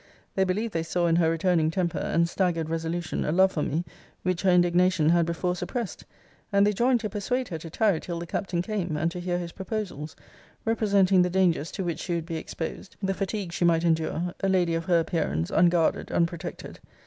They 0.33 0.45
believed 0.45 0.73
they 0.73 0.81
saw 0.81 1.05
in 1.05 1.17
her 1.17 1.29
returning 1.29 1.69
temper, 1.69 1.99
and 1.99 2.27
staggered 2.27 2.69
resolution, 2.71 3.23
a 3.23 3.31
love 3.31 3.51
for 3.51 3.61
me, 3.61 3.85
which 4.23 4.41
her 4.41 4.49
indignation 4.49 5.09
had 5.09 5.27
before 5.27 5.55
suppressed; 5.55 6.05
and 6.51 6.65
they 6.65 6.73
joined 6.73 7.01
to 7.01 7.09
persuade 7.11 7.49
her 7.49 7.59
to 7.59 7.69
tarry 7.69 7.99
till 7.99 8.17
the 8.17 8.25
Captain 8.25 8.63
came, 8.63 8.97
and 8.97 9.11
to 9.11 9.19
hear 9.19 9.37
his 9.37 9.51
proposals; 9.51 10.15
representing 10.65 11.21
the 11.21 11.29
dangers 11.29 11.69
to 11.73 11.83
which 11.83 11.99
she 11.99 12.15
would 12.15 12.25
be 12.25 12.37
exposed; 12.37 12.95
the 13.03 13.13
fatigues 13.13 13.53
she 13.53 13.63
might 13.63 13.83
endure; 13.83 14.33
a 14.39 14.49
lady 14.49 14.73
of 14.73 14.85
her 14.85 14.99
appearance, 14.99 15.51
unguarded, 15.51 16.11
unprotected. 16.11 16.79